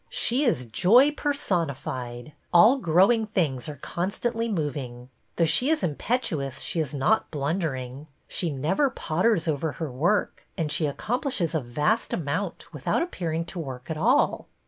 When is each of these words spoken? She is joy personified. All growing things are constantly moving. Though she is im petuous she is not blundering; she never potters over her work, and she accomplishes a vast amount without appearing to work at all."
She 0.09 0.45
is 0.45 0.65
joy 0.65 1.11
personified. 1.11 2.33
All 2.51 2.77
growing 2.79 3.27
things 3.27 3.69
are 3.69 3.75
constantly 3.75 4.49
moving. 4.49 5.09
Though 5.35 5.45
she 5.45 5.69
is 5.69 5.83
im 5.83 5.93
petuous 5.95 6.61
she 6.65 6.79
is 6.79 6.91
not 6.91 7.29
blundering; 7.29 8.07
she 8.27 8.49
never 8.49 8.89
potters 8.89 9.47
over 9.47 9.73
her 9.73 9.91
work, 9.91 10.47
and 10.57 10.71
she 10.71 10.87
accomplishes 10.87 11.53
a 11.53 11.61
vast 11.61 12.13
amount 12.13 12.73
without 12.73 13.03
appearing 13.03 13.45
to 13.45 13.59
work 13.59 13.91
at 13.91 13.97
all." 13.97 14.47